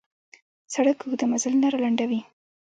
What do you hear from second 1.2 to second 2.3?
مزلونه را لنډوي.